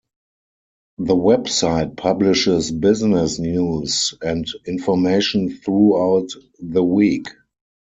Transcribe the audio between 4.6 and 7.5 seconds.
information throughout the week.